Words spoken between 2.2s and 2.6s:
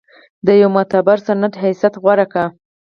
کړ.